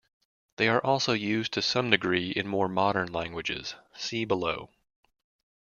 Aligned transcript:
They 0.55 0.67
are 0.67 0.83
also 0.83 1.13
used 1.13 1.53
to 1.53 1.61
some 1.61 1.91
degree 1.91 2.31
in 2.31 2.47
more 2.47 2.67
modern 2.67 3.11
languages; 3.13 3.75
see 3.93 4.25
below. 4.25 4.71